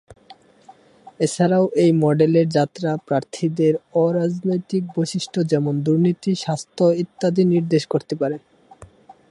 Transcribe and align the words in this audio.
এছাড়াও 1.19 1.65
এই 1.75 1.91
মডেলের 2.03 2.47
মাত্রা 2.55 2.91
প্রার্থীদের 3.07 3.73
অ-রাজনৈতিক 3.95 4.83
বৈশিষ্ট্য 4.95 5.39
যেমন 5.47 5.73
দুর্নীতি, 5.81 6.31
স্বাস্থ্য 6.35 6.83
ইত্যাদি 7.03 7.43
নির্দেশ 7.45 7.83
করতে 7.87 8.13
পারে। 8.15 8.37